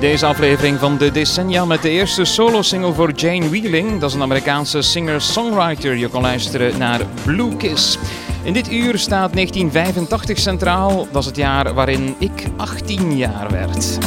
Deze 0.00 0.26
aflevering 0.26 0.78
van 0.78 0.98
de 0.98 1.10
Decennia 1.10 1.64
met 1.64 1.82
de 1.82 1.88
eerste 1.88 2.24
solo-single 2.24 2.92
voor 2.92 3.12
Jane 3.12 3.48
Wheeling. 3.48 4.00
Dat 4.00 4.08
is 4.08 4.14
een 4.16 4.22
Amerikaanse 4.22 4.82
singer-songwriter. 4.82 5.96
Je 5.96 6.08
kan 6.08 6.20
luisteren 6.20 6.78
naar 6.78 7.00
Blue 7.24 7.56
Kiss. 7.56 7.98
In 8.42 8.52
dit 8.52 8.72
uur 8.72 8.98
staat 8.98 9.32
1985 9.32 10.38
centraal. 10.38 11.08
Dat 11.10 11.20
is 11.20 11.26
het 11.26 11.36
jaar 11.36 11.74
waarin 11.74 12.14
ik 12.18 12.46
18 12.56 13.16
jaar 13.16 13.50
werd. 13.50 13.98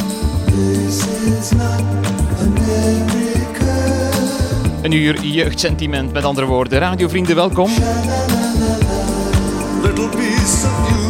Een 4.82 4.92
uur 4.92 5.20
jeugdsentiment, 5.24 6.12
met 6.12 6.24
andere 6.24 6.46
woorden. 6.46 6.78
Radiovrienden, 6.78 7.36
welkom. 7.36 7.70
Little 9.82 10.08
piece 10.08 10.66
of 10.66 10.90
you. 10.90 11.05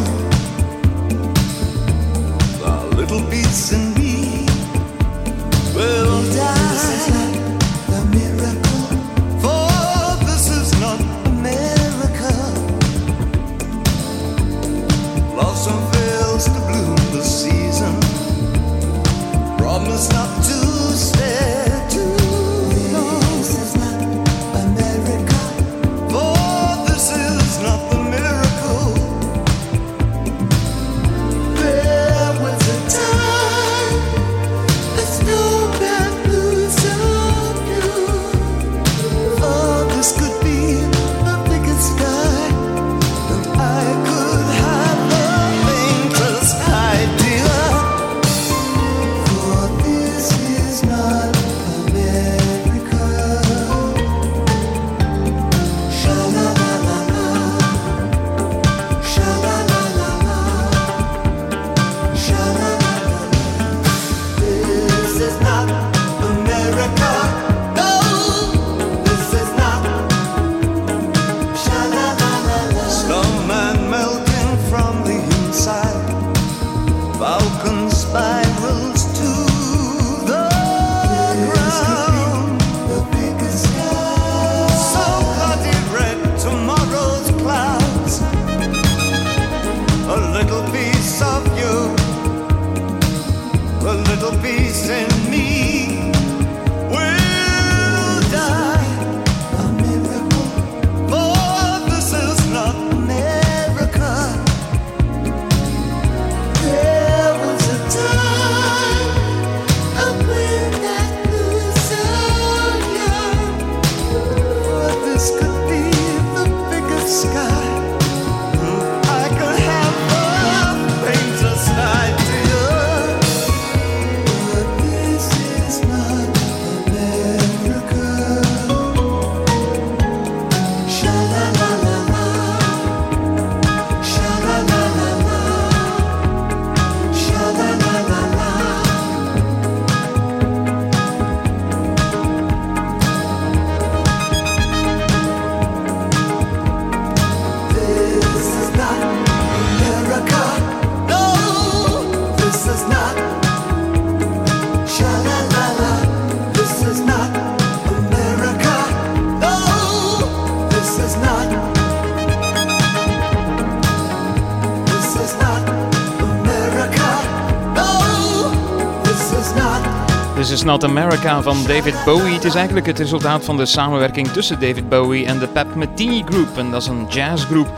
Not 170.66 170.84
America 170.84 171.42
van 171.42 171.56
David 171.66 171.94
Bowie. 172.04 172.34
Het 172.34 172.44
is 172.44 172.54
eigenlijk 172.54 172.86
het 172.86 172.98
resultaat 172.98 173.44
van 173.44 173.56
de 173.56 173.66
samenwerking 173.66 174.28
tussen 174.28 174.60
David 174.60 174.88
Bowie 174.88 175.26
en 175.26 175.38
de 175.38 175.46
Pat 175.46 175.74
Metheny 175.74 176.22
Group. 176.28 176.56
En 176.56 176.70
dat 176.70 176.82
is 176.82 176.88
een 176.88 177.06
jazzgroep. 177.08 177.68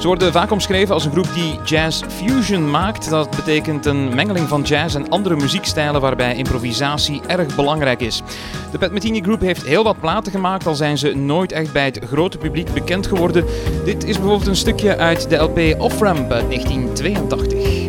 Ze 0.00 0.06
worden 0.06 0.32
vaak 0.32 0.50
omschreven 0.50 0.94
als 0.94 1.04
een 1.04 1.10
groep 1.10 1.28
die 1.34 1.58
jazz 1.64 2.02
fusion 2.08 2.70
maakt. 2.70 3.10
Dat 3.10 3.30
betekent 3.30 3.86
een 3.86 4.14
mengeling 4.14 4.48
van 4.48 4.62
jazz 4.62 4.94
en 4.94 5.08
andere 5.08 5.36
muziekstijlen 5.36 6.00
waarbij 6.00 6.36
improvisatie 6.36 7.20
erg 7.26 7.54
belangrijk 7.54 8.00
is. 8.00 8.22
De 8.72 8.78
Pat 8.78 8.92
Metheny 8.92 9.20
Group 9.20 9.40
heeft 9.40 9.64
heel 9.64 9.84
wat 9.84 10.00
platen 10.00 10.32
gemaakt, 10.32 10.66
al 10.66 10.74
zijn 10.74 10.98
ze 10.98 11.14
nooit 11.14 11.52
echt 11.52 11.72
bij 11.72 11.84
het 11.84 12.00
grote 12.06 12.38
publiek 12.38 12.72
bekend 12.72 13.06
geworden. 13.06 13.44
Dit 13.84 14.04
is 14.04 14.16
bijvoorbeeld 14.16 14.48
een 14.48 14.56
stukje 14.56 14.96
uit 14.96 15.28
de 15.28 15.36
LP 15.36 15.80
Off-Ramp 15.80 16.32
uit 16.32 16.50
1982. 16.50 17.83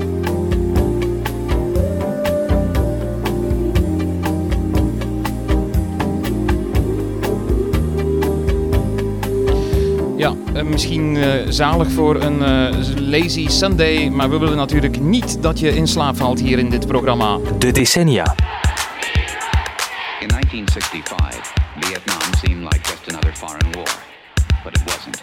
Misschien 10.76 11.16
uh, 11.16 11.34
zalig 11.50 11.92
voor 11.92 12.22
een 12.22 12.40
uh, 12.40 13.10
lazy 13.10 13.48
Sunday, 13.48 14.10
maar 14.10 14.30
we 14.30 14.38
willen 14.38 14.58
natuurlijk 14.58 15.00
niet 15.00 15.42
dat 15.42 15.60
je 15.60 15.76
in 15.76 15.88
slaap 15.88 16.18
valt 16.18 16.40
hier 16.40 16.60
in 16.60 16.70
dit 16.70 16.88
programma. 16.88 17.38
De 17.60 17.72
decennia. 17.72 18.36
In 20.20 20.28
1965, 20.28 21.54
Vietnam 21.80 22.34
seemed 22.42 22.74
like 22.74 22.80
just 22.82 23.08
another 23.08 23.34
foreign 23.34 23.72
war. 23.72 23.88
But 24.64 24.76
it 24.78 24.84
wasn't. 24.86 25.22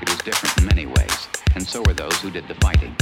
It 0.00 0.08
was 0.08 0.22
different 0.24 0.56
in 0.58 0.64
many 0.64 0.86
ways, 0.86 1.28
and 1.54 1.68
so 1.68 1.80
were 1.80 1.94
those 1.94 2.20
who 2.22 2.30
did 2.30 2.44
the 2.46 2.66
fighting. 2.66 2.94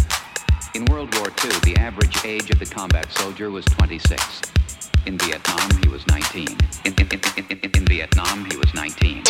In 0.73 0.85
World 0.85 1.15
War 1.15 1.29
II, 1.45 1.75
the 1.75 1.81
average 1.81 2.17
age 2.25 2.51
of 2.53 2.59
the 2.59 2.75
combat 2.75 3.07
soldier 3.13 3.51
was 3.51 3.65
26. 3.65 4.60
In 5.07 5.17
Vietnam, 5.19 5.71
he 5.83 5.89
was 5.89 6.07
19. 6.09 6.47
In, 6.85 6.95
in, 6.95 7.09
in, 7.11 7.47
in 7.49 7.71
In 7.75 7.85
Vietnam, 7.87 8.45
he 8.51 8.57
was 8.57 8.75
19. 8.75 9.23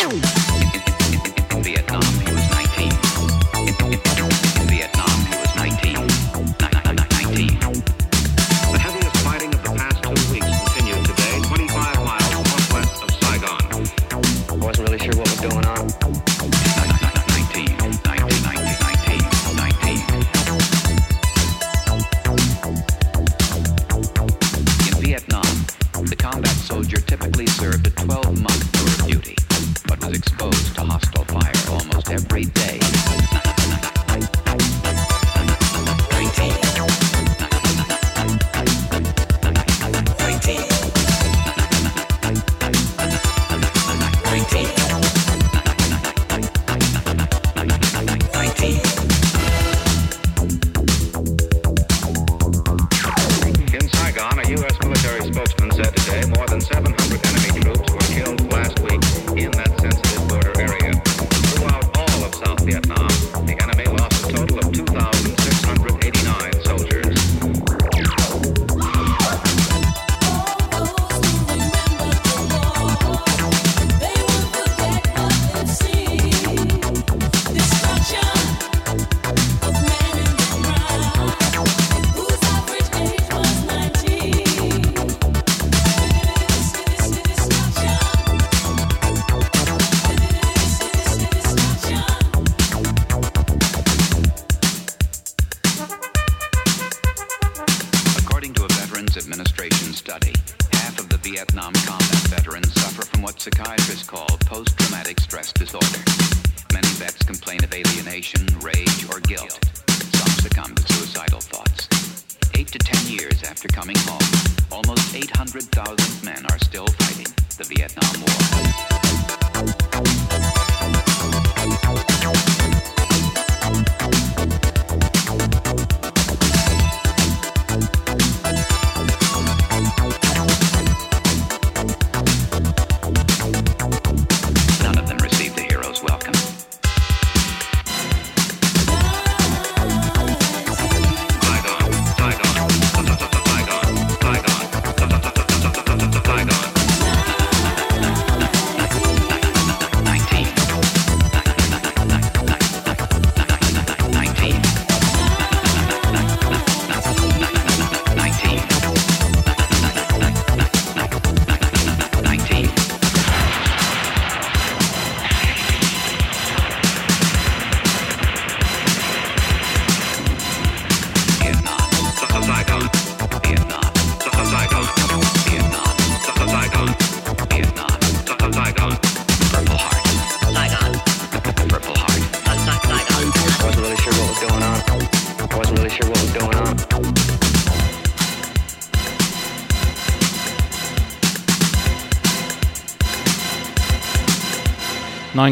In 1.49 1.63
Vietnam, 1.63 2.01
he 2.25 2.33
was 2.33 2.49
19. 2.51 2.70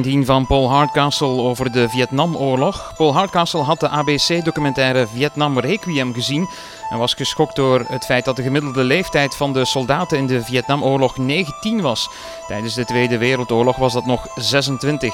...19 0.10 0.26
van 0.26 0.48
Paul 0.48 0.70
Hardcastle 0.70 1.28
over 1.28 1.72
de 1.72 1.90
Vietnamoorlog. 1.90 2.94
Paul 2.98 3.14
Hardcastle 3.14 3.62
had 3.62 3.80
de 3.80 3.90
ABC-documentaire 3.90 5.08
Vietnam 5.08 5.60
Requiem 5.60 6.14
gezien... 6.14 6.50
en 6.90 6.98
was 6.98 7.14
geschokt 7.14 7.56
door 7.56 7.86
het 7.88 8.06
feit 8.06 8.26
dat 8.26 8.36
de 8.36 8.42
gemiddelde 8.42 8.84
leeftijd 8.84 9.36
van 9.36 9.54
de 9.54 9.66
soldaten 9.66 10.18
in 10.18 10.28
de 10.28 10.44
Vietnamoorlog 10.44 11.18
19 11.18 11.82
was. 11.82 12.10
Tijdens 12.48 12.74
de 12.74 12.86
Tweede 12.86 13.18
Wereldoorlog 13.18 13.76
was 13.76 13.94
dat 13.94 14.06
nog 14.06 14.28
26. 14.36 15.14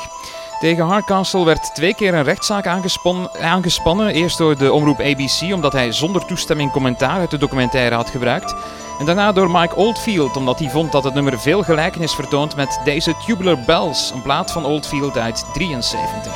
Tegen 0.59 0.85
Hardcastle 0.85 1.45
werd 1.45 1.75
twee 1.75 1.95
keer 1.95 2.13
een 2.13 2.23
rechtszaak 2.23 2.67
aangespannen. 3.39 4.13
Eerst 4.13 4.37
door 4.37 4.57
de 4.57 4.73
omroep 4.73 4.99
ABC, 4.99 5.53
omdat 5.53 5.73
hij 5.73 5.91
zonder 5.91 6.25
toestemming 6.25 6.71
commentaar 6.71 7.19
uit 7.19 7.31
de 7.31 7.37
documentaire 7.37 7.95
had 7.95 8.09
gebruikt. 8.09 8.55
En 8.99 9.05
daarna 9.05 9.31
door 9.31 9.51
Mike 9.51 9.75
Oldfield, 9.75 10.37
omdat 10.37 10.59
hij 10.59 10.69
vond 10.69 10.91
dat 10.91 11.03
het 11.03 11.13
nummer 11.13 11.39
veel 11.39 11.63
gelijkenis 11.63 12.13
vertoont 12.13 12.55
met 12.55 12.79
deze 12.83 13.13
Tubular 13.25 13.59
Bells, 13.59 14.11
een 14.13 14.21
plaat 14.21 14.51
van 14.51 14.65
Oldfield 14.65 15.17
uit 15.17 15.45
73. 15.53 16.33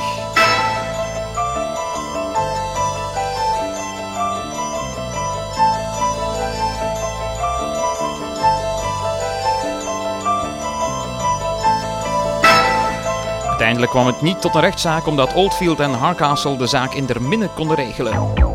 Uiteindelijk 13.47 13.91
kwam 13.91 14.05
het 14.05 14.21
niet 14.21 14.41
tot 14.41 14.55
een 14.55 14.61
rechtszaak 14.61 15.07
omdat 15.07 15.33
Oldfield 15.33 15.79
en 15.79 15.93
Harcastle 15.93 16.57
de 16.57 16.67
zaak 16.67 16.93
in 16.93 17.07
minne 17.19 17.49
konden 17.55 17.75
regelen. 17.75 18.48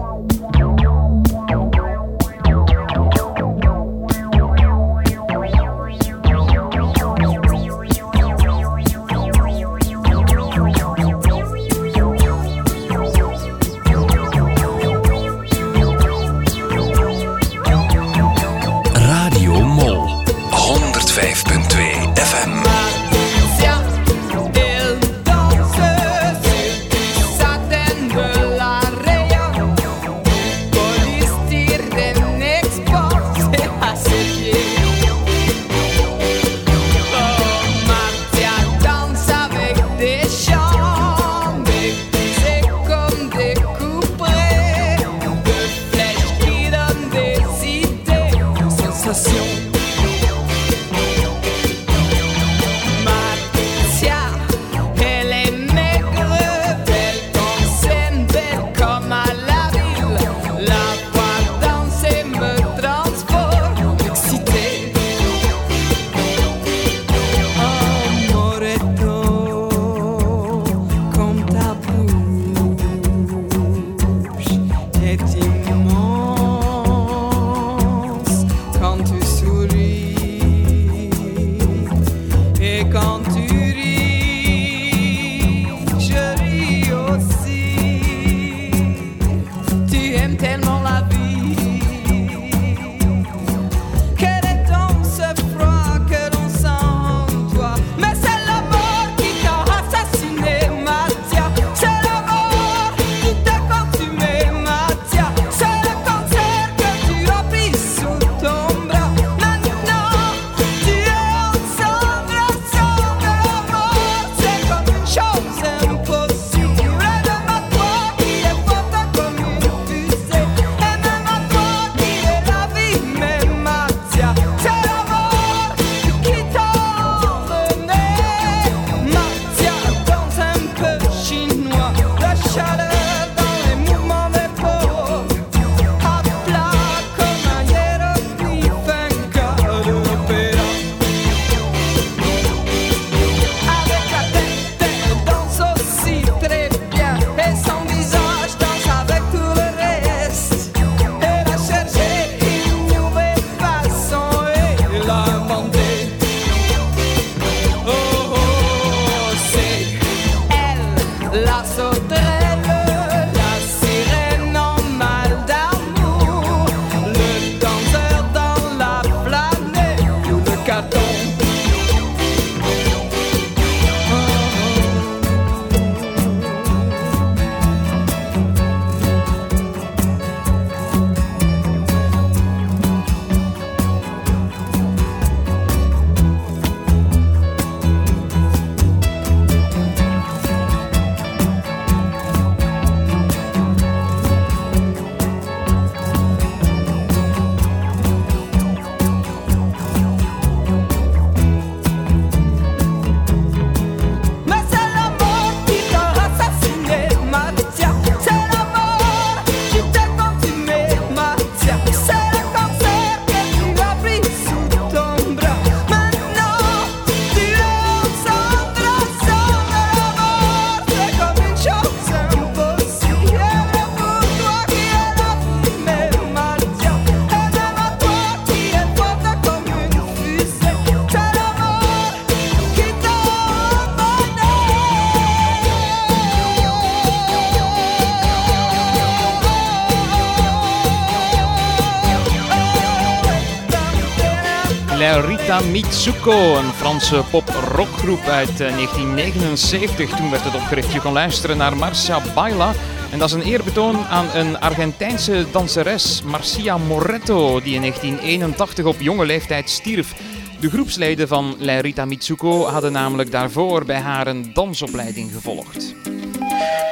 Mitsuko, 245.60 246.56
een 246.56 246.72
Franse 246.72 247.22
pop-rockgroep 247.30 248.26
uit 248.26 248.58
1979. 248.58 250.10
Eh, 250.10 250.16
Toen 250.16 250.30
werd 250.30 250.44
het 250.44 250.54
opgericht. 250.54 250.92
Je 250.92 251.00
kon 251.00 251.12
luisteren 251.12 251.56
naar 251.56 251.76
Marcia 251.76 252.20
Baila. 252.34 252.72
En 253.10 253.18
dat 253.18 253.28
is 253.28 253.34
een 253.34 253.42
eerbetoon 253.42 254.06
aan 254.06 254.26
een 254.34 254.60
Argentijnse 254.60 255.46
danseres, 255.50 256.22
Marcia 256.22 256.78
Moretto, 256.78 257.60
die 257.60 257.74
in 257.74 257.80
1981 257.80 258.84
op 258.84 259.00
jonge 259.00 259.26
leeftijd 259.26 259.70
stierf. 259.70 260.14
De 260.60 260.70
groepsleden 260.70 261.28
van 261.28 261.56
Rita 261.60 262.04
Mitsuko 262.04 262.64
hadden 262.64 262.92
namelijk 262.92 263.30
daarvoor 263.30 263.84
bij 263.84 264.00
haar 264.00 264.26
een 264.26 264.50
dansopleiding 264.54 265.32
gevolgd. 265.32 265.94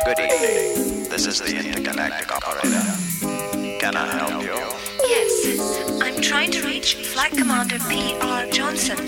Good 0.04 0.19
evening. 0.19 1.09
This 1.09 1.26
is 1.26 1.37
the 1.37 1.54
intergalactic 1.64 2.33
operator. 2.37 2.83
Can 3.78 3.95
I 3.95 4.09
help 4.16 4.42
you? 4.42 4.62
trying 6.33 6.51
to 6.51 6.67
reach 6.67 6.95
Flight 6.95 7.31
Commander 7.33 7.79
P.R. 7.91 8.47
Johnson 8.47 8.99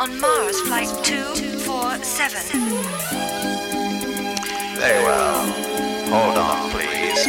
on 0.00 0.20
Mars 0.20 0.60
Flight 0.62 0.88
247. 1.04 2.58
Very 4.80 5.04
well. 5.04 5.46
Hold 6.10 6.38
on, 6.38 6.70
please. 6.72 7.24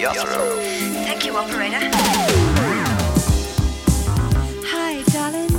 You're 0.00 0.14
through. 0.14 0.60
Thank 1.02 1.26
you, 1.26 1.36
operator. 1.36 1.80
Hi, 4.72 5.02
darling. 5.12 5.52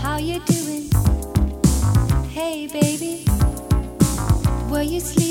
How 0.00 0.18
you 0.18 0.40
doing? 0.46 0.90
Hey, 2.30 2.66
baby. 2.66 3.24
Were 4.68 4.82
you? 4.82 5.25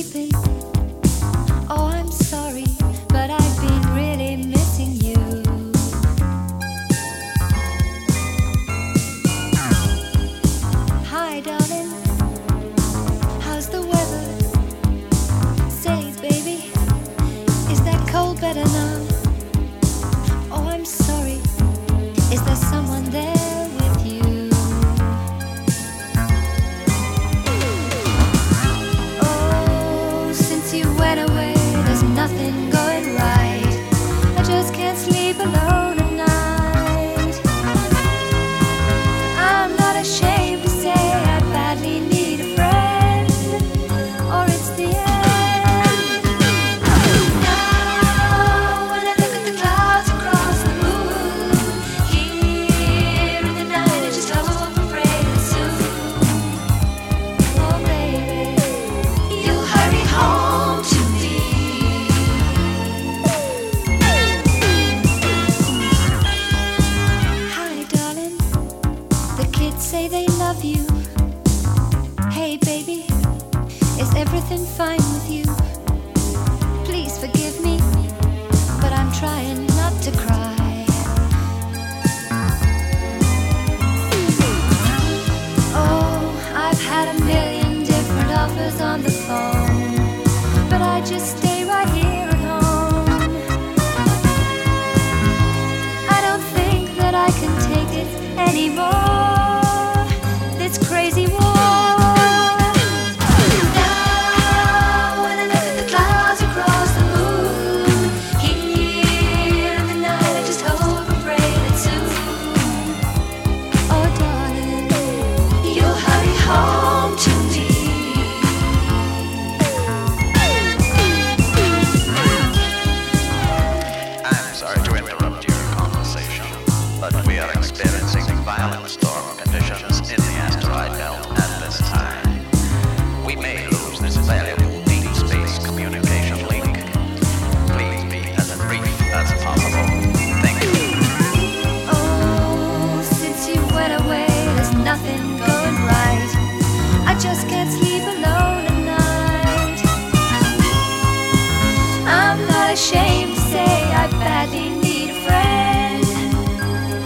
I'm 152.08 152.48
not 152.48 152.74
ashamed 152.74 153.36
to 153.36 153.42
say 153.42 153.66
I 153.66 154.08
badly 154.20 154.70
need 154.70 155.10
a 155.10 155.20
friend. 155.26 156.06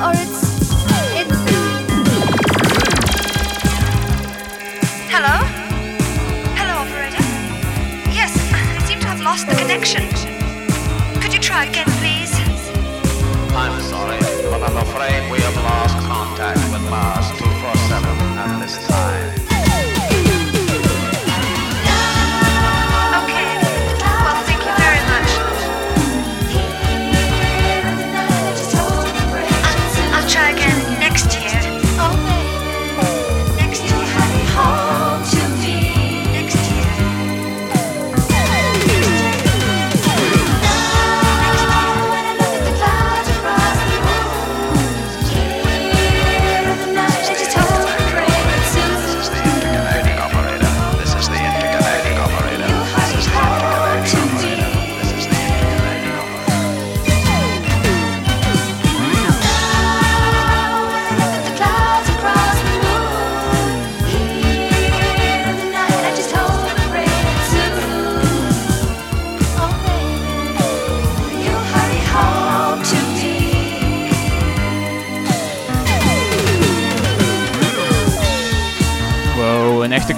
Or 0.04 0.12
it's 0.24 0.40
it's 1.20 1.40
Hello? 5.14 5.38
Hello, 6.60 6.76
operator. 6.84 7.24
Yes, 8.12 8.34
I 8.54 8.84
seem 8.88 9.00
to 9.00 9.08
have 9.08 9.22
lost 9.22 9.48
the 9.48 9.56
connection. 9.56 10.04
Could 11.22 11.34
you 11.34 11.40
try 11.40 11.66
again, 11.66 11.88
please? 12.02 12.34
I'm 13.56 13.82
sorry, 13.82 14.20
but 14.52 14.62
I'm 14.64 14.78
afraid 14.78 15.32
we 15.32 15.40
have 15.42 15.56
lost 15.56 15.98
contact 16.06 16.60
with 16.74 16.90
Mars 16.90 17.19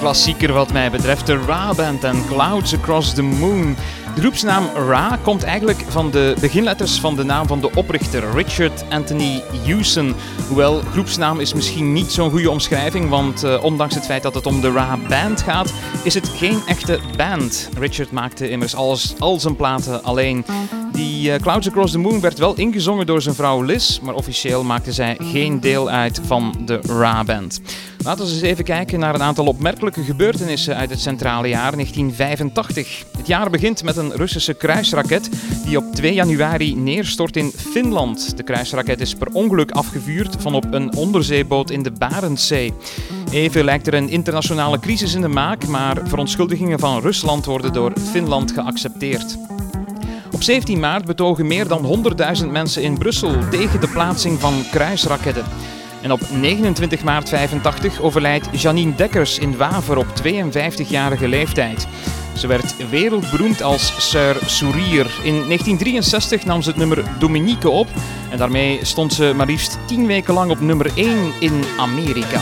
klassieker 0.02 0.52
wat 0.52 0.72
mij 0.72 0.90
betreft. 0.90 1.26
De 1.26 1.36
Ra-band 1.46 2.04
en 2.04 2.26
Clouds 2.26 2.74
Across 2.74 3.14
the 3.14 3.22
Moon. 3.22 3.76
De 4.14 4.20
groepsnaam 4.20 4.64
Ra 4.88 5.18
komt 5.22 5.42
eigenlijk 5.42 5.84
van 5.88 6.10
de 6.10 6.34
beginletters 6.40 7.00
van 7.00 7.16
de 7.16 7.22
naam 7.24 7.46
van 7.46 7.60
de 7.60 7.70
oprichter, 7.74 8.30
Richard 8.34 8.84
Anthony 8.90 9.42
Hewson. 9.64 10.14
Hoewel, 10.48 10.80
groepsnaam 10.80 11.40
is 11.40 11.54
misschien 11.54 11.92
niet 11.92 12.12
zo'n 12.12 12.30
goede 12.30 12.50
omschrijving, 12.50 13.08
want 13.08 13.42
eh, 13.42 13.64
ondanks 13.64 13.94
het 13.94 14.04
feit 14.04 14.22
dat 14.22 14.34
het 14.34 14.46
om 14.46 14.60
de 14.60 14.72
Ra-band 14.72 15.42
gaat, 15.42 15.72
is 16.02 16.14
het 16.14 16.28
geen 16.28 16.60
echte 16.66 16.98
band. 17.16 17.68
Richard 17.78 18.10
maakte 18.10 18.50
immers 18.50 18.74
alles, 18.74 19.14
al 19.18 19.40
zijn 19.40 19.56
platen 19.56 20.04
alleen. 20.04 20.44
Die 20.92 21.32
eh, 21.32 21.40
Clouds 21.40 21.68
Across 21.68 21.92
the 21.92 21.98
Moon 21.98 22.20
werd 22.20 22.38
wel 22.38 22.54
ingezongen 22.54 23.06
door 23.06 23.22
zijn 23.22 23.34
vrouw 23.34 23.62
Liz, 23.62 23.98
maar 23.98 24.14
officieel 24.14 24.64
maakte 24.64 24.92
zij 24.92 25.16
geen 25.20 25.60
deel 25.60 25.90
uit 25.90 26.20
van 26.24 26.54
de 26.64 26.80
Ra-band. 26.86 27.60
Laten 28.04 28.24
we 28.24 28.32
eens 28.32 28.40
even 28.40 28.64
kijken 28.64 28.98
naar 28.98 29.14
een 29.14 29.22
aantal 29.22 29.46
opmerkelijke 29.46 30.02
gebeurtenissen 30.02 30.76
uit 30.76 30.90
het 30.90 31.00
centrale 31.00 31.48
jaar 31.48 31.72
1985. 31.72 33.04
Het 33.16 33.26
jaar 33.26 33.50
begint 33.50 33.82
met 33.82 33.96
een 33.96 34.12
Russische 34.12 34.54
kruisraket 34.54 35.30
die 35.64 35.76
op 35.76 35.94
2 35.94 36.14
januari 36.14 36.76
neerstort 36.76 37.36
in 37.36 37.52
Finland. 37.56 38.36
De 38.36 38.42
kruisraket 38.42 39.00
is 39.00 39.14
per 39.14 39.28
ongeluk 39.32 39.70
afgevuurd 39.70 40.36
van 40.38 40.54
op 40.54 40.64
een 40.70 40.94
onderzeeboot 40.96 41.70
in 41.70 41.82
de 41.82 41.90
Barentszee. 41.90 42.72
Even 43.30 43.64
lijkt 43.64 43.86
er 43.86 43.94
een 43.94 44.08
internationale 44.08 44.78
crisis 44.78 45.14
in 45.14 45.20
de 45.20 45.28
maak, 45.28 45.66
maar 45.66 45.98
verontschuldigingen 46.04 46.78
van 46.78 47.00
Rusland 47.00 47.44
worden 47.44 47.72
door 47.72 47.92
Finland 48.10 48.52
geaccepteerd. 48.52 49.38
Op 50.42 50.48
17 50.48 50.80
maart 50.80 51.04
betogen 51.04 51.46
meer 51.46 51.68
dan 51.68 52.04
100.000 52.42 52.46
mensen 52.50 52.82
in 52.82 52.98
Brussel 52.98 53.48
tegen 53.50 53.80
de 53.80 53.88
plaatsing 53.88 54.40
van 54.40 54.64
kruisraketten. 54.70 55.44
En 56.00 56.12
op 56.12 56.20
29 56.30 57.04
maart 57.04 57.28
85 57.28 58.00
overlijdt 58.00 58.62
Janine 58.62 58.94
Dekkers 58.94 59.38
in 59.38 59.56
Waver 59.56 59.96
op 59.96 60.06
52-jarige 60.06 61.28
leeftijd. 61.28 61.86
Ze 62.36 62.46
werd 62.46 62.88
wereldberoemd 62.90 63.62
als 63.62 64.10
Sir 64.10 64.36
Sourier. 64.46 65.06
In 65.22 65.34
1963 65.34 66.44
nam 66.44 66.62
ze 66.62 66.68
het 66.68 66.78
nummer 66.78 67.04
Dominique 67.18 67.70
op 67.70 67.88
en 68.30 68.38
daarmee 68.38 68.78
stond 68.82 69.12
ze 69.12 69.32
maar 69.36 69.46
liefst 69.46 69.78
10 69.86 70.06
weken 70.06 70.34
lang 70.34 70.50
op 70.50 70.60
nummer 70.60 70.90
1 70.94 71.32
in 71.40 71.64
Amerika. 71.78 72.40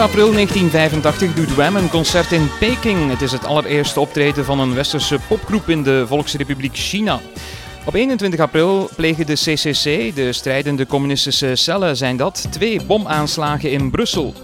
April 0.00 0.32
1985 0.32 1.34
doet 1.34 1.54
Wham 1.54 1.76
een 1.76 1.90
concert 1.90 2.32
in 2.32 2.50
Peking. 2.58 3.10
Het 3.10 3.22
is 3.22 3.32
het 3.32 3.44
allereerste 3.44 4.00
optreden 4.00 4.44
van 4.44 4.60
een 4.60 4.74
westerse 4.74 5.18
popgroep 5.28 5.68
in 5.68 5.82
de 5.82 6.04
Volksrepubliek 6.06 6.76
China. 6.76 7.20
Op 7.86 7.94
21 7.94 8.40
april 8.40 8.90
plegen 8.96 9.26
de 9.26 9.34
CCC, 9.34 10.14
de 10.14 10.32
strijdende 10.32 10.86
communistische 10.86 11.56
cellen, 11.56 11.96
zijn 11.96 12.16
dat 12.16 12.46
twee 12.50 12.82
bomaanslagen 12.82 13.70
in 13.70 13.90
Brussel. 13.90 14.34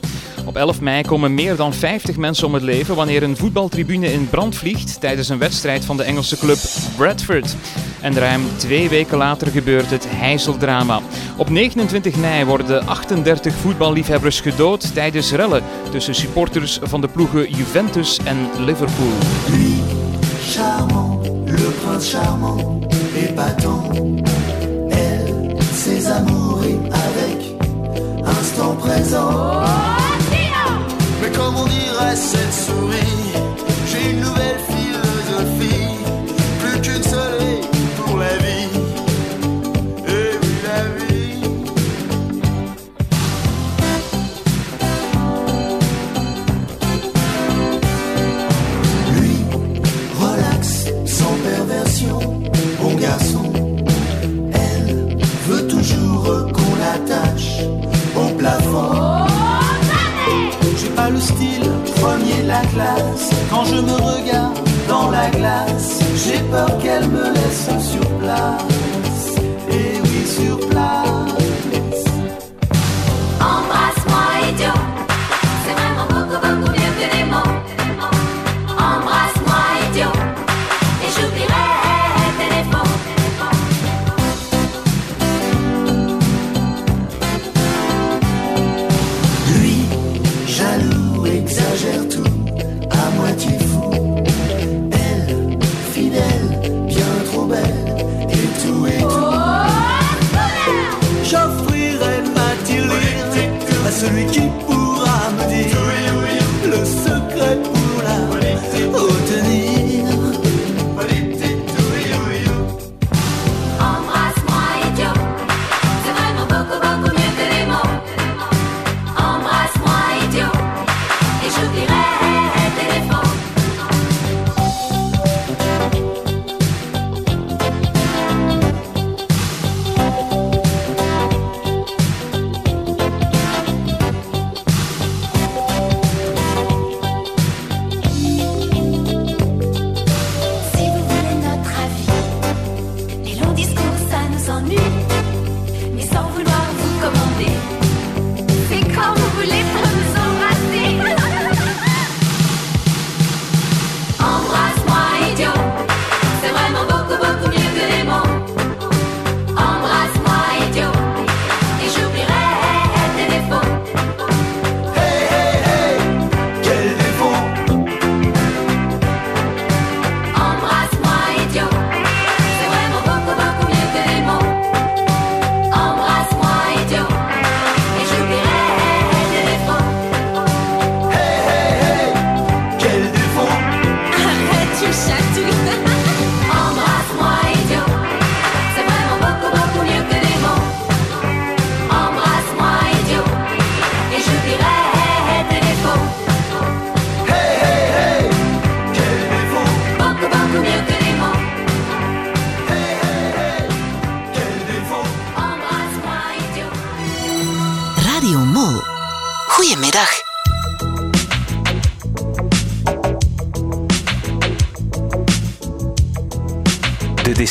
Op 0.46 0.56
11 0.56 0.80
mei 0.80 1.02
komen 1.02 1.34
meer 1.34 1.56
dan 1.56 1.74
50 1.74 2.16
mensen 2.16 2.46
om 2.46 2.54
het 2.54 2.62
leven 2.62 2.94
wanneer 2.94 3.22
een 3.22 3.36
voetbaltribune 3.36 4.12
in 4.12 4.28
brand 4.30 4.56
vliegt 4.56 5.00
tijdens 5.00 5.28
een 5.28 5.38
wedstrijd 5.38 5.84
van 5.84 5.96
de 5.96 6.02
Engelse 6.02 6.38
club 6.38 6.58
Bradford. 6.96 7.56
En 8.00 8.18
ruim 8.18 8.42
twee 8.56 8.88
weken 8.88 9.18
later 9.18 9.46
gebeurt 9.46 9.90
het 9.90 10.06
heizeldrama. 10.08 11.00
Op 11.36 11.50
29 11.50 12.16
mei 12.16 12.44
worden 12.44 12.86
38 12.86 13.54
voetballiefhebbers 13.54 14.40
gedood 14.40 14.94
tijdens 14.94 15.32
rellen 15.32 15.62
tussen 15.90 16.14
supporters 16.14 16.78
van 16.82 17.00
de 17.00 17.08
ploegen 17.08 17.50
Juventus 17.50 18.18
en 18.24 18.64
Liverpool. 18.64 19.12
Lui, 19.50 19.80
charmant, 20.48 21.24
le 21.46 21.72
prince 21.84 22.10
charmant, 22.10 22.86
épatant. 23.28 23.94
Elle, 24.90 25.56
ses 25.74 26.06
amours 26.06 26.64
avec 26.90 27.54
instant 28.24 28.76
présent. 28.76 30.05
comme 31.36 31.56
on 31.56 31.66
dirait 31.66 32.16
cette 32.16 32.52
souris. 32.52 33.32
J'ai 33.86 34.10
une 34.10 34.20
nouvelle 34.20 34.60
philosophie. 34.68 35.85
la 62.46 62.60
classe. 62.60 63.30
Quand 63.50 63.64
je 63.64 63.76
me 63.76 63.92
regarde 63.92 64.58
dans 64.88 65.10
la 65.10 65.28
glace, 65.30 66.00
j'ai 66.24 66.38
peur 66.50 66.78
qu'elle 66.78 67.08
me 67.08 67.32
laisse 67.34 67.68
sur 67.90 68.08
place. 68.18 69.36
Et 69.70 70.00
oui, 70.02 70.26
sur 70.26 70.58
place. 70.68 71.16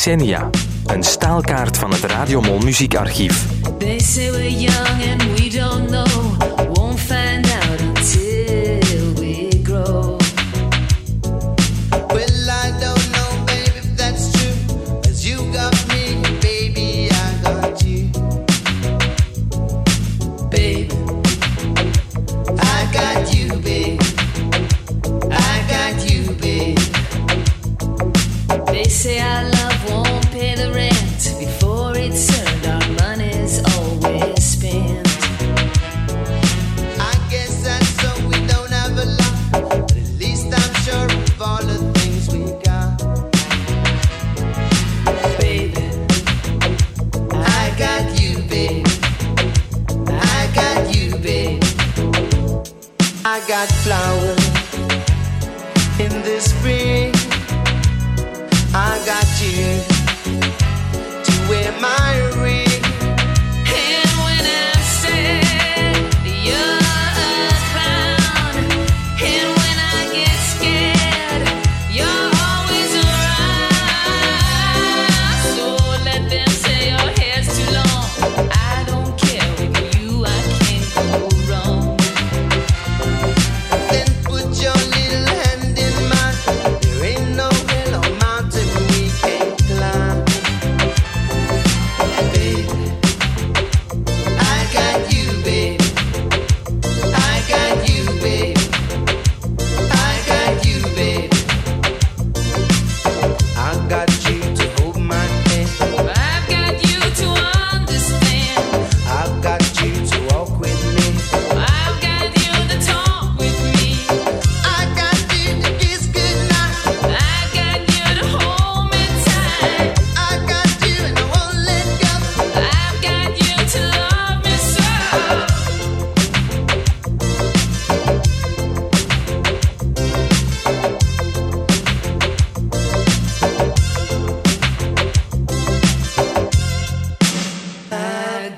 decennia. 0.06 0.50
Een 0.86 1.02
staalkaart 1.02 1.78
van 1.78 1.90
het 1.90 2.04
Radiomol 2.04 2.58
Muziekarchief. 2.58 3.44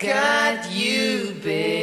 Got 0.01 0.71
you, 0.71 1.35
babe. 1.43 1.78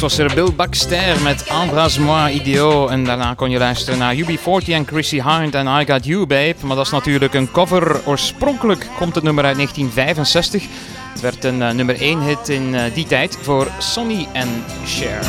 Was 0.00 0.18
er 0.18 0.34
Bill 0.34 0.52
Baxter 0.52 1.22
met 1.22 1.44
Embrasse-moi 1.44 2.32
Idiot. 2.32 2.90
En 2.90 3.04
daarna 3.04 3.34
kon 3.34 3.50
je 3.50 3.58
luisteren 3.58 3.98
naar 3.98 4.14
UB40 4.14 4.68
en 4.68 4.86
Chrissy 4.86 5.22
Hind 5.22 5.54
en 5.54 5.66
I 5.66 5.86
Got 5.86 6.04
You 6.04 6.26
Babe. 6.26 6.54
Maar 6.62 6.76
dat 6.76 6.86
is 6.86 6.92
natuurlijk 6.92 7.34
een 7.34 7.50
cover. 7.50 8.00
Oorspronkelijk 8.04 8.86
komt 8.96 9.14
het 9.14 9.24
nummer 9.24 9.44
uit 9.44 9.54
1965. 9.54 10.62
Het 11.12 11.20
werd 11.20 11.44
een 11.44 11.62
eh, 11.62 11.70
nummer 11.70 12.00
1 12.00 12.20
hit 12.20 12.48
in 12.48 12.74
eh, 12.74 12.94
die 12.94 13.06
tijd 13.06 13.38
voor 13.42 13.68
Sonny 13.78 14.28
en 14.32 14.64
Cher. 14.84 15.20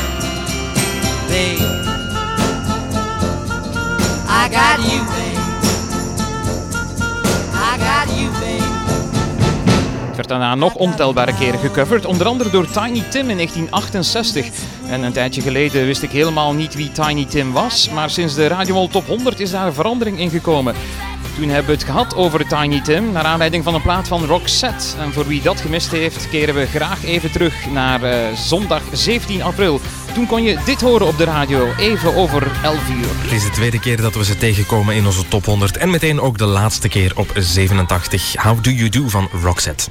babe. 1.28 1.88
I 4.28 4.50
got 4.52 4.92
you. 4.92 5.29
Werd 10.20 10.40
daarna 10.40 10.56
nog 10.56 10.76
ontelbare 10.76 11.34
keren 11.34 11.60
gecoverd, 11.60 12.06
onder 12.06 12.28
andere 12.28 12.50
door 12.50 12.66
Tiny 12.66 13.04
Tim 13.10 13.30
in 13.30 13.36
1968. 13.36 14.48
En 14.90 15.04
een 15.04 15.12
tijdje 15.12 15.42
geleden 15.42 15.86
wist 15.86 16.02
ik 16.02 16.12
helemaal 16.12 16.54
niet 16.54 16.76
wie 16.76 16.92
Tiny 16.92 17.26
Tim 17.26 17.52
was, 17.52 17.90
maar 17.90 18.10
sinds 18.10 18.36
de 18.36 18.48
Radio 18.48 18.74
Mol 18.74 18.88
Top 18.88 19.08
100 19.08 19.40
is 19.40 19.52
daar 19.52 19.68
een 19.68 19.74
verandering 19.74 20.20
in 20.20 20.30
gekomen. 20.30 20.76
Toen 21.36 21.50
hebben 21.50 21.66
we 21.66 21.72
het 21.72 21.84
gehad 21.84 22.16
over 22.16 22.48
Tiny 22.48 22.82
Tim, 22.82 23.12
naar 23.12 23.24
aanleiding 23.24 23.64
van 23.64 23.74
een 23.74 23.82
plaat 23.82 24.08
van 24.08 24.26
Roxette. 24.26 24.98
En 24.98 25.14
voor 25.14 25.28
wie 25.28 25.42
dat 25.42 25.62
gemist 25.62 25.92
heeft, 25.92 26.30
keren 26.30 26.56
we 26.56 26.66
graag 26.66 27.06
even 27.06 27.32
terug 27.32 27.70
naar 27.70 28.04
eh, 28.04 28.34
zondag 28.36 28.82
17 28.94 29.44
april. 29.44 29.80
Toen 30.20 30.28
kon 30.28 30.44
je 30.44 30.58
dit 30.66 30.82
horen 30.82 31.08
op 31.08 31.18
de 31.18 31.24
radio, 31.24 31.74
even 31.78 32.16
over 32.16 32.52
11 32.64 32.90
uur. 32.90 33.08
Het 33.22 33.32
is 33.32 33.44
de 33.44 33.50
tweede 33.50 33.80
keer 33.80 34.02
dat 34.02 34.16
we 34.16 34.26
ze 34.26 34.38
tegenkomen 34.38 34.96
in 34.96 35.06
onze 35.06 35.28
top 35.28 35.46
100. 35.46 35.78
En 35.78 35.90
meteen 35.90 36.20
ook 36.22 36.38
de 36.38 36.46
laatste 36.46 36.88
keer 36.88 37.12
op 37.16 37.32
87. 37.36 38.36
How 38.36 38.64
Do 38.64 38.72
You 38.72 38.90
Do 38.90 39.08
van 39.08 39.30
Roxette. 39.44 39.90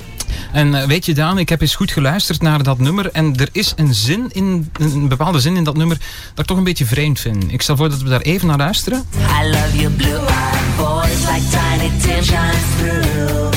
En 0.53 0.75
eh, 0.75 0.87
weet 0.87 1.07
je 1.07 1.15
Daan, 1.15 1.39
ik 1.39 1.49
heb 1.49 1.61
eens 1.61 1.75
goed 1.75 1.91
geluisterd 1.91 2.43
naar 2.43 2.63
dat 2.63 2.79
nummer 2.79 3.11
en 3.13 3.37
er 3.37 3.49
is 3.53 3.73
een 3.77 3.95
zin 3.95 4.29
in, 4.33 4.71
een 4.73 5.09
bepaalde 5.09 5.41
zin 5.41 5.57
in 5.57 5.65
dat 5.65 5.77
nummer 5.77 5.97
dat 6.29 6.39
ik 6.39 6.47
toch 6.47 6.57
een 6.57 6.65
beetje 6.65 6.87
vreemd 6.87 7.21
vind. 7.21 7.53
Ik 7.53 7.63
stel 7.63 7.77
voor 7.77 7.89
dat 7.89 8.03
we 8.03 8.09
daar 8.09 8.21
even 8.21 8.47
naar 8.47 8.59
luisteren. 8.59 9.05
I 9.43 9.49
love 9.51 9.77
your 9.77 9.91
blue-eyed 9.91 10.59
voice 10.77 11.33
like 11.33 11.49
Tiny 11.51 11.91
Tim 12.01 12.25
shines 12.25 12.63
through. 12.79 13.48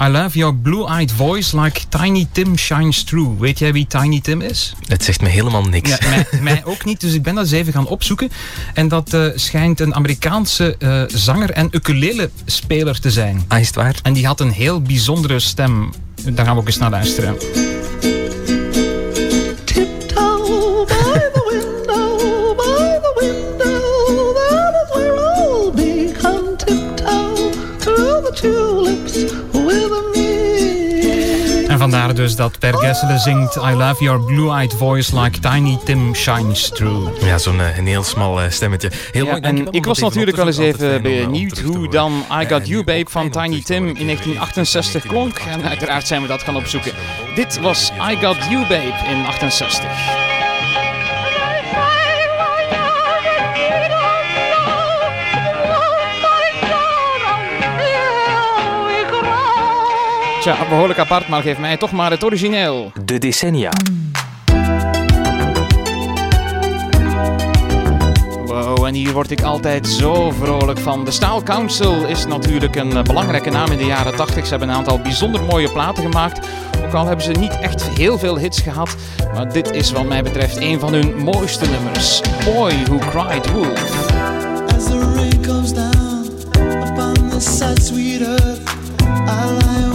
I 0.00 0.08
love 0.08 0.38
your 0.38 0.54
blue-eyed 0.54 1.10
voice 1.10 1.56
like 1.56 1.88
Tiny 1.88 2.28
Tim 2.32 2.56
shines 2.56 3.04
through. 3.04 3.40
Weet 3.40 3.58
jij 3.58 3.72
wie 3.72 3.86
Tiny 3.86 4.20
Tim 4.20 4.40
is? 4.40 4.74
Het 4.86 5.04
zegt 5.04 5.20
me 5.20 5.28
helemaal 5.28 5.62
niks. 5.62 5.90
Ja, 5.90 5.98
mij, 6.08 6.26
mij 6.40 6.62
ook 6.64 6.84
niet, 6.84 7.00
dus 7.00 7.14
ik 7.14 7.22
ben 7.22 7.34
dat 7.34 7.44
eens 7.44 7.52
even 7.52 7.72
gaan 7.72 7.86
opzoeken. 7.86 8.30
En 8.74 8.88
dat 8.88 9.14
eh, 9.14 9.26
schijnt 9.34 9.80
een 9.80 9.94
Amerikaanse 9.94 10.76
eh, 10.78 11.02
zanger 11.06 11.50
en 11.50 11.68
ukulele-speler 11.70 13.00
te 13.00 13.10
zijn. 13.10 13.44
Ah, 13.48 13.60
is 13.60 13.66
het 13.66 13.76
waar? 13.76 13.94
En 14.02 14.12
die 14.12 14.26
had 14.26 14.40
een 14.40 14.50
heel 14.50 14.82
bijzondere 14.82 15.38
stem. 15.38 15.92
Daar 16.32 16.44
gaan 16.44 16.54
we 16.54 16.60
ook 16.60 16.66
eens 16.66 16.78
naar 16.78 16.90
luisteren. 16.90 17.36
Tiptoe 19.64 20.84
by 20.86 21.18
the 21.32 21.77
vandaar 31.90 32.14
dus 32.14 32.36
dat 32.36 32.58
Per 32.58 32.74
Gessele 32.74 33.18
zingt 33.18 33.56
I 33.56 33.74
love 33.74 34.04
your 34.04 34.24
blue-eyed 34.24 34.72
voice 34.72 35.20
like 35.20 35.40
Tiny 35.40 35.78
Tim 35.84 36.14
shines 36.14 36.68
through. 36.68 37.22
Ja, 37.24 37.38
zo'n 37.38 37.60
eh, 37.60 37.76
een 37.76 37.86
heel 37.86 38.02
smal 38.02 38.40
eh, 38.40 38.50
stemmetje. 38.50 38.90
Heel 39.12 39.24
Ja, 39.24 39.30
mooi, 39.30 39.42
en 39.42 39.66
ik 39.70 39.84
was 39.84 39.98
natuurlijk 39.98 40.36
wel 40.36 40.46
eens 40.46 40.58
even 40.58 41.02
benieuwd 41.02 41.58
hoe 41.58 41.88
dan 41.88 42.24
I 42.42 42.46
Got 42.46 42.68
You 42.68 42.84
Babe 42.84 43.06
van 43.08 43.30
Tiny 43.30 43.62
Tim 43.62 43.86
in 43.86 44.04
1968 44.04 45.06
klonk. 45.06 45.38
En 45.38 45.62
uiteraard 45.62 46.06
zijn 46.06 46.22
we 46.22 46.28
dat 46.28 46.42
gaan 46.42 46.56
opzoeken. 46.56 46.92
Dit 47.34 47.60
was 47.60 47.90
I 48.10 48.16
Got 48.20 48.36
You 48.50 48.60
Babe 48.60 48.94
in 49.10 49.26
68. 49.26 50.27
Tja, 60.48 60.68
behoorlijk 60.68 60.98
apart, 60.98 61.28
maar 61.28 61.42
geef 61.42 61.58
mij 61.58 61.76
toch 61.76 61.92
maar 61.92 62.10
het 62.10 62.24
origineel. 62.24 62.92
De 63.04 63.18
decennia. 63.18 63.70
Wow, 68.46 68.84
en 68.84 68.94
hier 68.94 69.12
word 69.12 69.30
ik 69.30 69.42
altijd 69.42 69.86
zo 69.86 70.30
vrolijk 70.30 70.78
van. 70.78 71.04
De 71.04 71.10
Staal 71.10 71.42
Council 71.42 72.06
is 72.06 72.26
natuurlijk 72.26 72.76
een 72.76 72.96
eh, 72.96 73.02
belangrijke 73.02 73.50
naam 73.50 73.70
in 73.70 73.78
de 73.78 73.84
jaren 73.84 74.16
80. 74.16 74.44
Ze 74.44 74.50
hebben 74.50 74.68
een 74.68 74.74
aantal 74.74 75.00
bijzonder 75.00 75.42
mooie 75.42 75.72
platen 75.72 76.02
gemaakt. 76.02 76.46
Ook 76.84 76.94
al 76.94 77.06
hebben 77.06 77.24
ze 77.24 77.32
niet 77.32 77.58
echt 77.60 77.82
heel 77.82 78.18
veel 78.18 78.38
hits 78.38 78.60
gehad. 78.60 78.96
Maar 79.34 79.52
dit 79.52 79.70
is 79.70 79.92
wat 79.92 80.04
mij 80.04 80.22
betreft 80.22 80.56
een 80.56 80.80
van 80.80 80.92
hun 80.92 81.16
mooiste 81.16 81.66
nummers. 81.66 82.20
Boy 82.44 82.72
Who 82.84 82.98
Cried 82.98 83.52
Wolf. 83.52 84.10
As 84.76 84.84
the 84.84 85.12
rain 85.14 85.42
comes 85.42 85.72
down 85.72 86.30
upon 86.90 87.28
this 87.30 87.58
sad 87.58 87.82
sweet 87.82 88.20
earth, 88.20 88.60
I 89.26 89.50
lie 89.50 89.87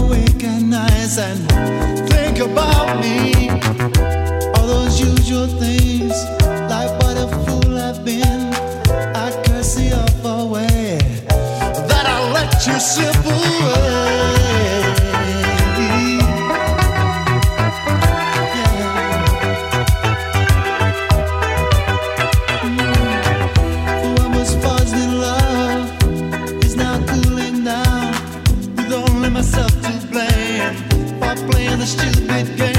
at 1.03 1.17
and 1.17 2.09
think 2.09 2.39
about 2.39 3.01
me. 3.01 3.49
All 4.55 4.67
those 4.67 4.99
usual 5.01 5.47
things, 5.47 6.13
like 6.69 6.91
what 7.01 7.17
a 7.17 7.27
fool 7.43 7.77
I've 7.77 8.05
been. 8.05 8.53
I 9.13 9.29
curse 9.45 9.75
the 9.75 9.91
awful 10.01 10.49
way 10.49 10.97
that 11.89 12.05
I 12.07 12.31
let 12.31 12.65
you 12.65 12.79
slip 12.79 13.25
away. 13.25 13.92
Stupid 31.85 32.57
game. 32.57 32.72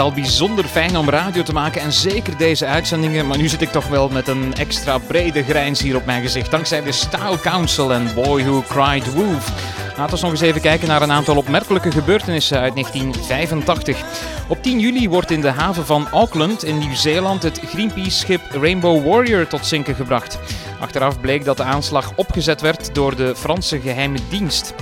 Al 0.00 0.12
bijzonder 0.12 0.64
fijn 0.64 0.96
om 0.96 1.08
radio 1.08 1.42
te 1.42 1.52
maken 1.52 1.80
en 1.80 1.92
zeker 1.92 2.36
deze 2.36 2.66
uitzendingen. 2.66 3.26
Maar 3.26 3.38
nu 3.38 3.48
zit 3.48 3.60
ik 3.60 3.70
toch 3.70 3.88
wel 3.88 4.08
met 4.08 4.28
een 4.28 4.54
extra 4.54 4.98
brede 4.98 5.42
grijns 5.42 5.80
hier 5.80 5.96
op 5.96 6.04
mijn 6.04 6.22
gezicht. 6.22 6.50
Dankzij 6.50 6.82
de 6.82 6.92
Style 6.92 7.40
Council 7.40 7.92
en 7.92 8.14
Boy 8.14 8.44
Who 8.44 8.62
Cried 8.68 9.12
Wolf. 9.12 9.52
Laten 9.96 10.16
we 10.16 10.22
nog 10.22 10.30
eens 10.30 10.40
even 10.40 10.60
kijken 10.60 10.88
naar 10.88 11.02
een 11.02 11.12
aantal 11.12 11.36
opmerkelijke 11.36 11.90
gebeurtenissen 11.90 12.58
uit 12.58 12.72
1985. 12.74 14.02
Op 14.48 14.62
10 14.62 14.80
juli 14.80 15.08
wordt 15.08 15.30
in 15.30 15.40
de 15.40 15.50
haven 15.50 15.86
van 15.86 16.08
Auckland 16.08 16.64
in 16.64 16.78
Nieuw-Zeeland 16.78 17.42
het 17.42 17.60
Greenpeace-schip 17.66 18.40
Rainbow 18.50 19.06
Warrior 19.06 19.46
tot 19.46 19.66
zinken 19.66 19.94
gebracht. 19.94 20.38
Achteraf 20.80 21.20
bleek 21.20 21.44
dat 21.44 21.56
de 21.56 21.62
aanslag 21.62 22.12
opgezet 22.14 22.60
werd 22.60 22.94
door 22.94 23.16
de 23.16 23.36
Franse 23.36 23.80
geheime 23.80 24.18
dienst. 24.28 24.74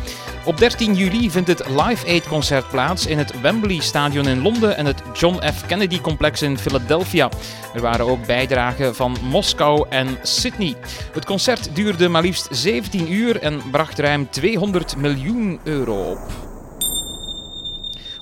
Op 0.48 0.58
13 0.58 0.94
juli 0.94 1.30
vindt 1.30 1.48
het 1.48 1.68
Live 1.68 2.06
Aid 2.06 2.28
concert 2.28 2.68
plaats 2.68 3.06
in 3.06 3.18
het 3.18 3.40
Wembley 3.40 3.80
Stadion 3.80 4.28
in 4.28 4.42
Londen 4.42 4.76
en 4.76 4.86
het 4.86 5.02
John 5.18 5.40
F. 5.52 5.66
Kennedy 5.66 6.00
complex 6.00 6.42
in 6.42 6.58
Philadelphia. 6.58 7.30
Er 7.74 7.80
waren 7.80 8.06
ook 8.06 8.26
bijdragen 8.26 8.94
van 8.94 9.16
Moskou 9.22 9.86
en 9.88 10.18
Sydney. 10.22 10.74
Het 11.12 11.24
concert 11.24 11.76
duurde 11.76 12.08
maar 12.08 12.22
liefst 12.22 12.48
17 12.50 13.12
uur 13.12 13.40
en 13.40 13.60
bracht 13.70 13.98
ruim 13.98 14.30
200 14.30 14.96
miljoen 14.96 15.60
euro 15.64 16.10
op. 16.10 16.18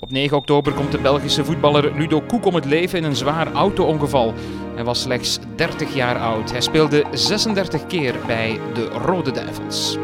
Op 0.00 0.10
9 0.10 0.36
oktober 0.36 0.72
komt 0.72 0.92
de 0.92 0.98
Belgische 0.98 1.44
voetballer 1.44 1.96
Ludo 1.96 2.20
Koek 2.20 2.44
om 2.44 2.54
het 2.54 2.64
leven 2.64 2.98
in 2.98 3.04
een 3.04 3.16
zwaar 3.16 3.52
auto-ongeval. 3.52 4.34
Hij 4.74 4.84
was 4.84 5.00
slechts 5.00 5.38
30 5.56 5.94
jaar 5.94 6.18
oud. 6.18 6.50
Hij 6.50 6.60
speelde 6.60 7.04
36 7.12 7.86
keer 7.86 8.14
bij 8.26 8.60
de 8.74 8.84
Rode 8.84 9.30
Duivels. 9.30 9.98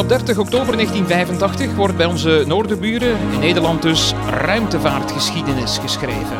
Op 0.00 0.08
30 0.08 0.38
oktober 0.38 0.74
1985 0.74 1.74
wordt 1.74 1.96
bij 1.96 2.06
onze 2.06 2.44
noorderburen 2.46 3.16
in 3.32 3.38
Nederland 3.38 3.82
dus 3.82 4.12
ruimtevaartgeschiedenis 4.30 5.78
geschreven. 5.78 6.38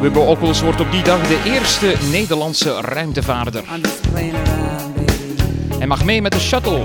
Wubbo 0.00 0.20
Okkels 0.20 0.60
wordt 0.60 0.80
op 0.80 0.90
die 0.90 1.02
dag 1.02 1.28
de 1.28 1.42
eerste 1.44 1.94
Nederlandse 2.10 2.80
ruimtevaarder. 2.80 3.64
Hij 5.78 5.86
mag 5.86 6.04
mee 6.04 6.22
met 6.22 6.32
de 6.32 6.40
shuttle. 6.40 6.84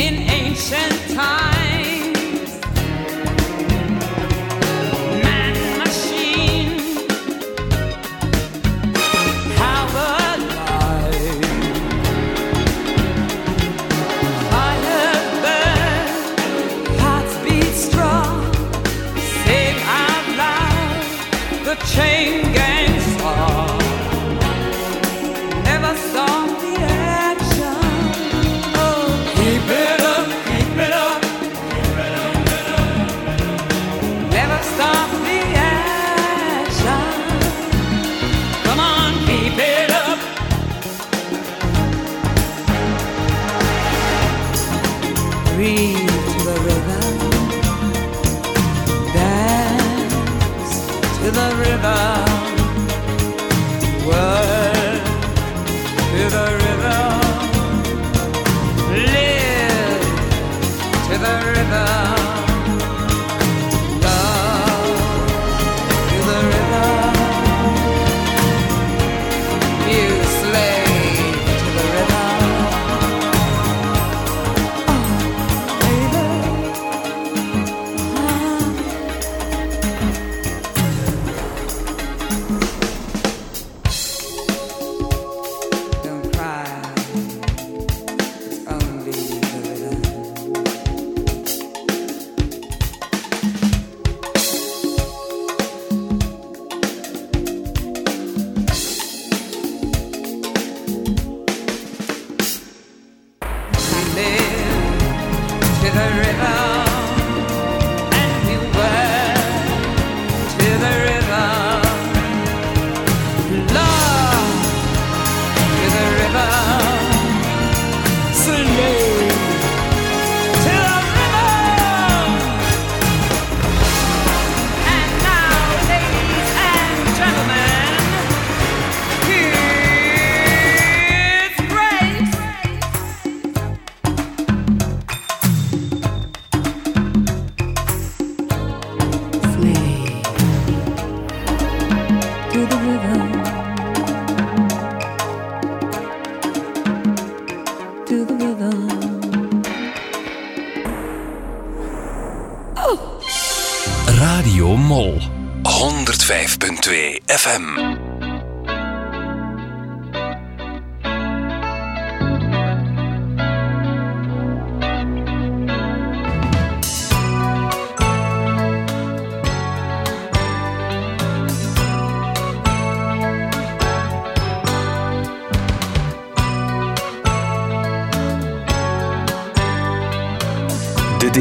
In 0.00 0.14
ancient 0.30 1.10
times. 1.14 1.59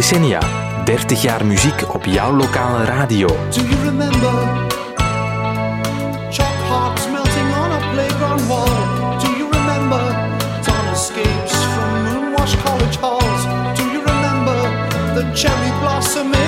30 0.10 1.22
jaar 1.22 1.45
muziek 1.45 1.93
op 1.93 2.05
jouw 2.05 2.36
lokale 2.36 2.84
radio. 2.84 3.28
Do 3.28 3.62
you 3.62 3.84
remember? 3.84 4.34
Chop 6.32 6.55
hearts 6.70 7.07
melting 7.12 7.53
on 7.53 7.72
a 7.72 7.91
playground 7.93 8.47
wall. 8.47 9.20
Do 9.20 9.28
you 9.38 9.49
remember? 9.51 10.01
Dawn 10.66 10.88
escapes 10.93 11.53
from 11.74 12.03
moonwash 12.03 12.55
college 12.64 12.97
halls. 12.97 13.43
Do 13.78 13.84
you 13.84 14.01
remember? 14.05 14.60
The 15.14 15.32
cherry 15.34 15.72
blossom 15.80 16.39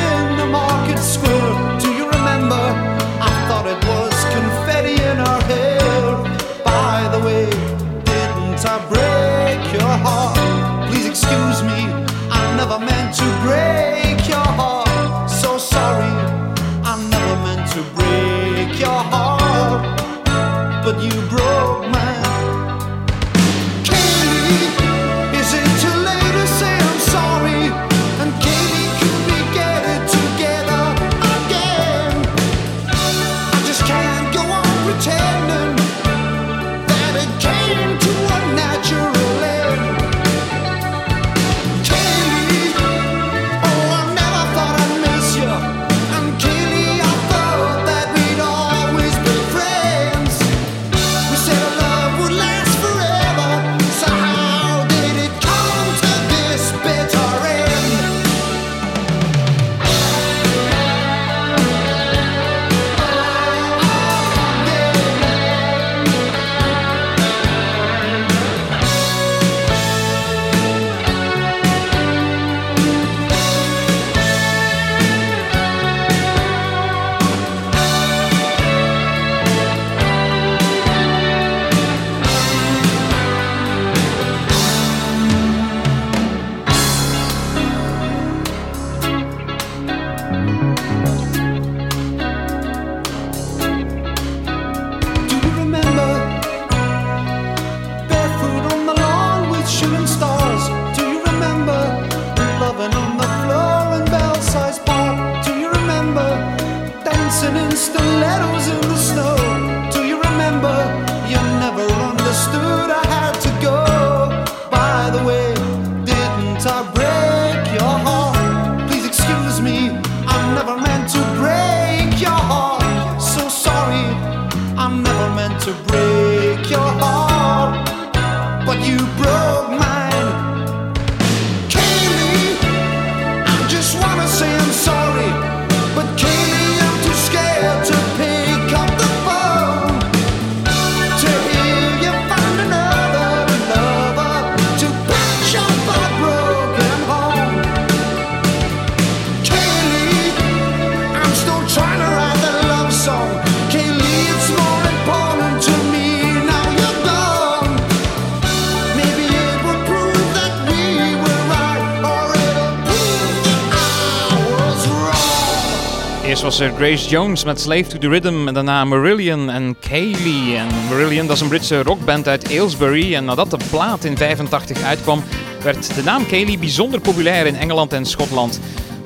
was 166.52 166.60
er 166.60 166.72
Grace 166.76 167.10
Jones 167.10 167.44
met 167.44 167.60
Slave 167.60 167.88
to 167.88 167.98
the 167.98 168.10
Rhythm 168.10 168.48
en 168.48 168.54
daarna 168.54 168.86
Marillion 168.86 169.50
en 169.50 169.76
Kaylee. 169.80 170.56
En 170.56 170.68
Marillion 170.90 171.28
dat 171.28 171.36
is 171.36 171.42
een 171.42 171.48
Britse 171.48 171.84
rockband 171.84 172.28
uit 172.28 172.50
Aylesbury 172.50 173.16
en 173.16 173.26
nadat 173.26 173.50
de 173.50 173.58
plaat 173.70 174.04
in 174.04 174.18
85 174.18 174.84
uitkwam 174.84 175.24
werd 175.64 175.96
de 175.96 176.04
naam 176.04 176.26
Kaylee 176.26 176.58
bijzonder 176.58 177.00
populair 177.00 177.46
in 177.46 177.56
Engeland 177.56 177.94
en 177.94 178.06
Schotland. 178.06 178.60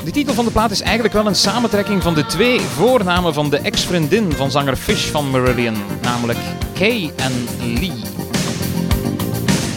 De 0.04 0.12
titel 0.12 0.34
van 0.34 0.46
de 0.46 0.52
plaat 0.52 0.72
is 0.72 0.82
eigenlijk 0.82 1.14
wel 1.14 1.28
een 1.28 1.36
samentrekking 1.36 2.04
van 2.04 2.14
de 2.14 2.26
twee 2.26 2.60
voornamen 2.60 3.34
van 3.34 3.50
de 3.50 3.58
ex-vriendin 3.58 4.32
van 4.32 4.52
zanger 4.52 4.76
Fish 4.76 5.06
van 5.06 5.30
Marillion, 5.30 5.76
namelijk 6.02 6.40
Kay 6.74 7.12
en 7.16 7.48
Lee. 7.60 7.94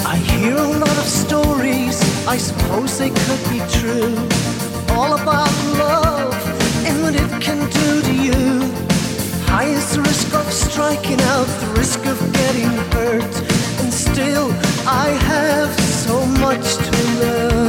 I 0.07 0.31
hear 0.31 0.59
a 0.59 0.79
lot 0.79 0.99
of 0.99 1.07
stories, 1.07 2.01
I 2.35 2.39
suppose 2.39 2.97
they 2.97 3.11
could 3.11 3.49
be 3.49 3.79
true. 3.79 4.15
All 4.97 5.13
about 5.13 5.51
love 5.79 6.08
what 7.11 7.17
it 7.17 7.43
can 7.43 7.59
do 7.71 8.03
to 8.03 8.15
you. 8.15 8.61
Highest 9.47 9.97
risk 9.97 10.35
of 10.35 10.53
striking 10.53 11.21
out, 11.33 11.47
the 11.61 11.73
risk 11.79 12.05
of 12.05 12.19
getting 12.35 12.69
hurt. 12.93 13.35
And 13.81 13.91
still, 13.93 14.51
I 14.87 15.09
have 15.33 15.73
so 15.81 16.27
much 16.27 16.77
to 16.77 16.97
learn. 17.21 17.68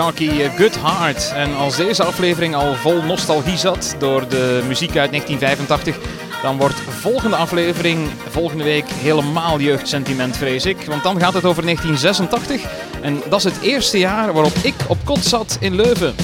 Sharkey, 0.00 0.44
eh, 0.44 0.56
Good 0.56 0.80
Heart. 0.80 1.32
En 1.34 1.56
als 1.56 1.76
deze 1.76 2.04
aflevering 2.04 2.54
al 2.54 2.74
vol 2.74 3.02
nostalgie 3.02 3.56
zat 3.56 3.94
door 3.98 4.28
de 4.28 4.62
muziek 4.68 4.96
uit 4.96 5.10
1985, 5.10 5.96
dan 6.42 6.56
wordt 6.56 6.80
volgende 6.80 7.36
aflevering 7.36 8.08
volgende 8.28 8.64
week 8.64 8.88
helemaal 8.88 9.60
jeugdsentiment, 9.60 10.36
vrees 10.36 10.66
ik. 10.66 10.84
Want 10.86 11.02
dan 11.02 11.20
gaat 11.20 11.34
het 11.34 11.44
over 11.44 11.62
1986 11.62 12.62
en 13.02 13.22
dat 13.28 13.38
is 13.38 13.44
het 13.44 13.60
eerste 13.62 13.98
jaar 13.98 14.32
waarop 14.32 14.54
ik 14.62 14.74
op 14.88 14.98
kot 15.04 15.24
zat 15.24 15.56
in 15.60 15.74
Leuven. 15.74 16.14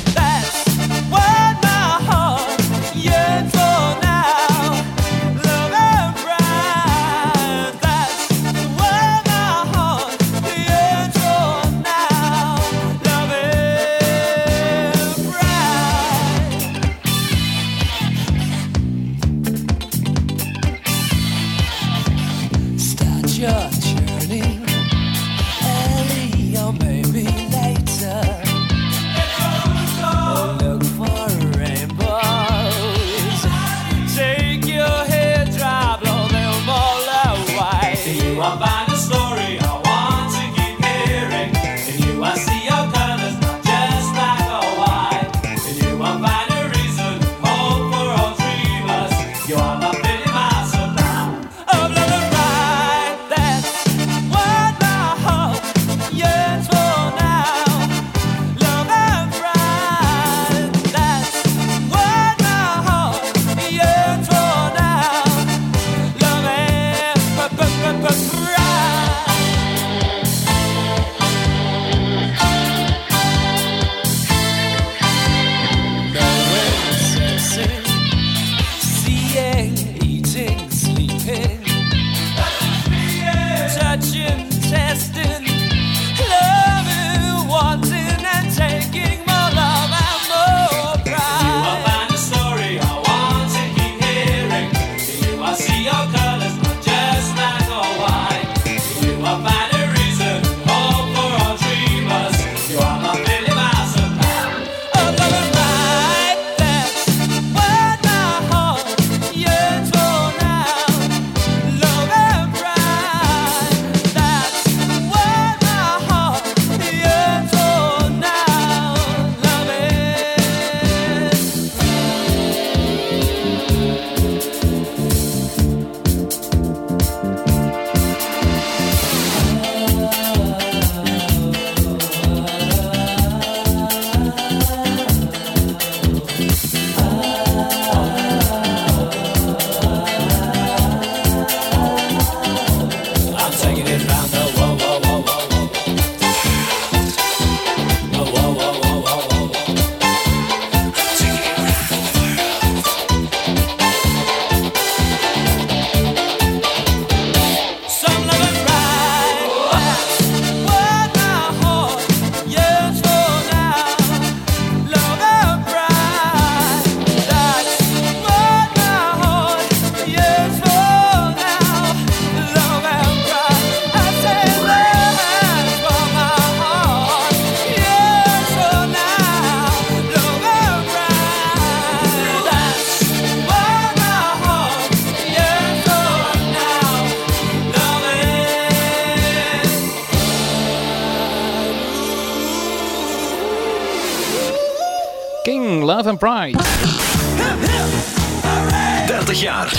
30 199.06 199.40
jaar. 199.40 199.72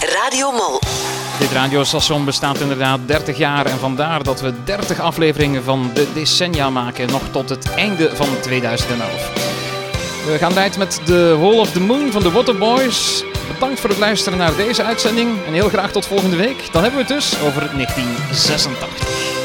Radio 0.00 0.52
Mol. 0.52 0.80
Dit 1.38 1.52
radiostation 1.52 2.24
bestaat 2.24 2.60
inderdaad 2.60 3.00
30 3.06 3.36
jaar 3.36 3.66
en 3.66 3.78
vandaar 3.78 4.22
dat 4.22 4.40
we 4.40 4.52
30 4.64 5.00
afleveringen 5.00 5.62
van 5.62 5.90
de 5.94 6.06
decennia 6.14 6.70
maken, 6.70 7.10
nog 7.10 7.22
tot 7.30 7.48
het 7.48 7.74
einde 7.74 8.16
van 8.16 8.28
2011. 8.40 9.32
We 10.26 10.38
gaan 10.38 10.58
uit 10.58 10.78
met 10.78 11.00
de 11.04 11.36
Hall 11.40 11.58
of 11.58 11.70
the 11.70 11.80
Moon 11.80 12.12
van 12.12 12.22
de 12.22 12.30
Waterboys. 12.30 13.24
Bedankt 13.52 13.80
voor 13.80 13.90
het 13.90 13.98
luisteren 13.98 14.38
naar 14.38 14.56
deze 14.56 14.84
uitzending 14.84 15.44
en 15.46 15.52
heel 15.52 15.68
graag 15.68 15.92
tot 15.92 16.06
volgende 16.06 16.36
week. 16.36 16.72
Dan 16.72 16.82
hebben 16.82 17.06
we 17.06 17.12
het 17.12 17.22
dus 17.22 17.40
over 17.40 17.70
1986. 17.72 19.40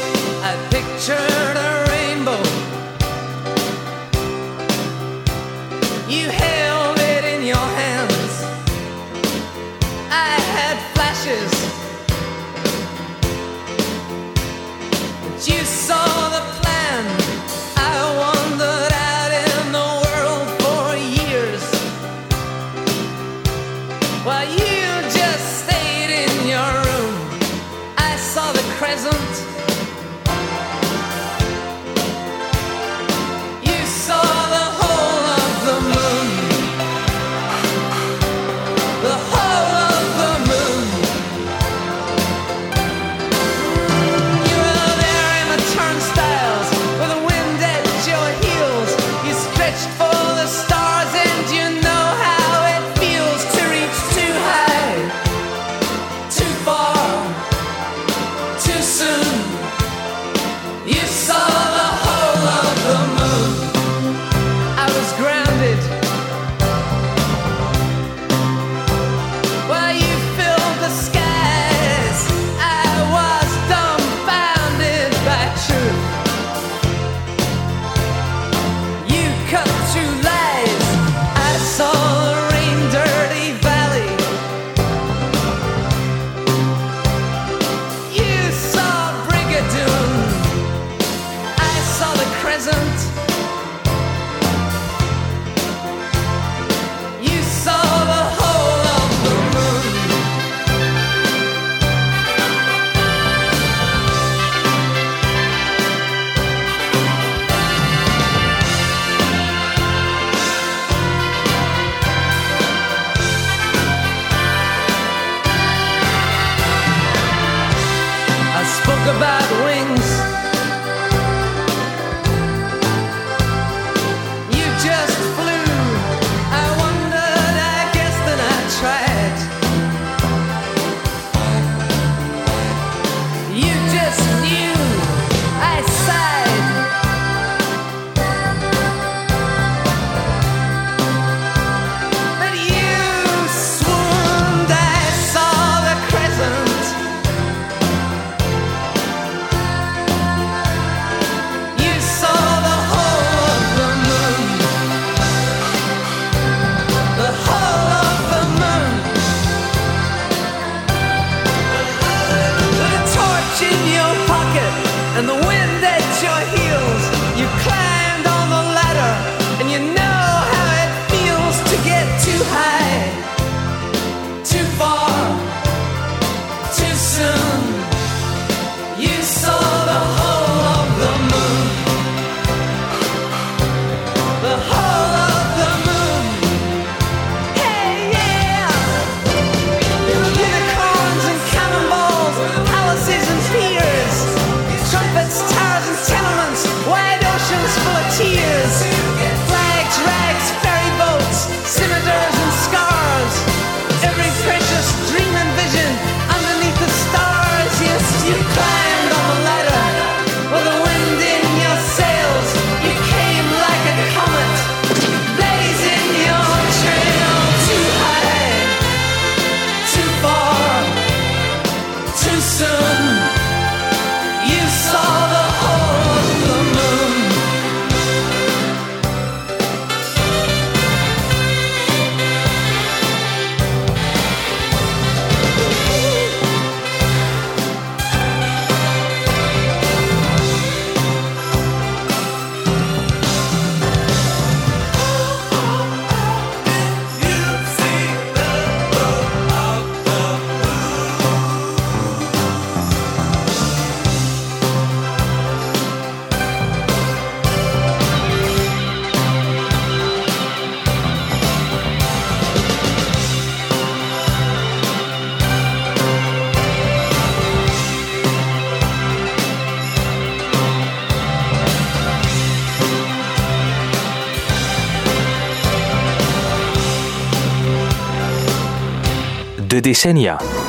Decennia. 279.86 280.65